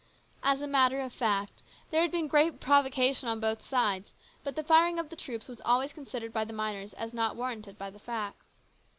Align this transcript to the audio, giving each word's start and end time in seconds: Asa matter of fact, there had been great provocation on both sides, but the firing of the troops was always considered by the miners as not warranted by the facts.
Asa 0.41 0.65
matter 0.65 0.99
of 0.99 1.13
fact, 1.13 1.61
there 1.91 2.01
had 2.01 2.09
been 2.09 2.27
great 2.27 2.59
provocation 2.59 3.29
on 3.29 3.39
both 3.39 3.63
sides, 3.63 4.15
but 4.43 4.55
the 4.55 4.63
firing 4.63 4.97
of 4.97 5.09
the 5.11 5.15
troops 5.15 5.47
was 5.47 5.61
always 5.61 5.93
considered 5.93 6.33
by 6.33 6.43
the 6.43 6.53
miners 6.53 6.93
as 6.93 7.13
not 7.13 7.35
warranted 7.35 7.77
by 7.77 7.91
the 7.91 7.99
facts. 7.99 8.47